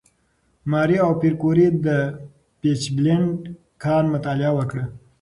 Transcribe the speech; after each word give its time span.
ماري 0.71 0.97
او 1.05 1.11
پېیر 1.19 1.33
کوري 1.41 1.67
د 1.85 1.87
«پیچبلېند» 2.59 3.39
کان 3.83 4.05
مطالعه 4.13 4.51
وکړه. 4.57 4.85